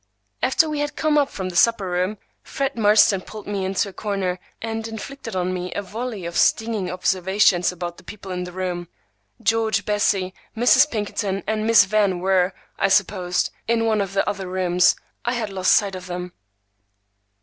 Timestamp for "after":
0.41-0.67